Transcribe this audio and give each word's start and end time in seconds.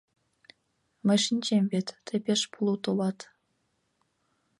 Мый 1.05 1.19
шинчем 1.25 1.63
вет, 1.71 1.87
тый 2.05 2.19
пеш 2.25 2.41
плут 2.53 2.83
улат. 2.91 3.19